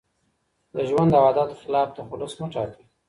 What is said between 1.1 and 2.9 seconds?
او عاداتو خلاف تخلص مه ټاکئ.